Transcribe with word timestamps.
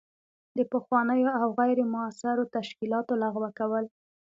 د 0.57 0.59
پخوانیو 0.71 1.29
او 1.41 1.47
غیر 1.59 1.77
مؤثرو 1.93 2.49
تشکیلاتو 2.55 3.13
لغوه 3.23 3.49
کول. 3.59 3.85